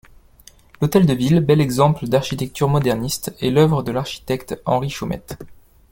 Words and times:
L'hôtel 0.81 1.05
de 1.05 1.13
ville, 1.13 1.41
bel 1.41 1.61
exemple 1.61 2.07
d'architecture 2.07 2.67
moderniste, 2.67 3.35
est 3.39 3.51
l'œuvre 3.51 3.83
de 3.83 3.91
l'architecte 3.91 4.59
Henri 4.65 4.89
Chomette. 4.89 5.37